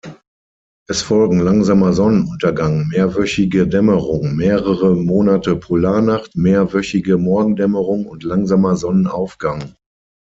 Es 0.89 1.03
folgen 1.03 1.39
langsamer 1.41 1.93
Sonnenuntergang, 1.93 2.87
mehrwöchige 2.87 3.67
Dämmerung, 3.67 4.35
mehrere 4.35 4.95
Monate 4.95 5.55
Polarnacht, 5.55 6.35
mehrwöchige 6.35 7.19
Morgendämmerung 7.19 8.07
und 8.07 8.23
langsamer 8.23 8.75
Sonnenaufgang. 8.75 9.75